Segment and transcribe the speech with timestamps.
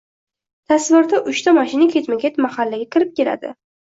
[0.71, 3.55] Tasvirda uchta mashina ketma-ket mahallaga kirib keladi...